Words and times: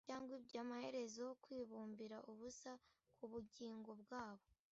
Cyangwa 0.07 0.33
ibyo 0.39 0.57
amaherezo 0.63 1.25
kwibumbira 1.43 2.17
ubusa 2.31 2.71
kubugingo 3.15 3.91
bwabo 4.01 4.45